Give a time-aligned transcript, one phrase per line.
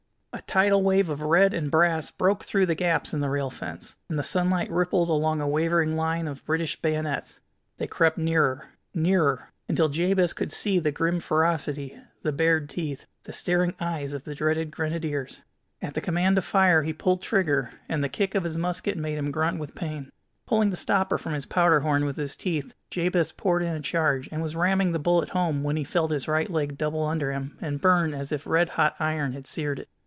[0.33, 3.97] A tidal wave of red and brass broke through the gaps in the rail fence,
[4.09, 7.39] and the sunlight rippled along a wavering line of British bayonets.
[7.77, 13.33] They crept nearer, nearer, until Jabez could see the grim ferocity, the bared teeth, the
[13.33, 15.41] staring eyes of the dreaded Grenadiers.
[15.81, 19.17] At the command to fire he pulled trigger, and the kick of his musket made
[19.17, 20.11] him grunt with pain.
[20.47, 24.27] Pulling the stopper from his powder horn with his teeth, Jabez poured in a charge,
[24.31, 27.57] and was ramming the bullet home when he felt his right leg double under him
[27.61, 29.89] and burn as if red hot iron had seared it.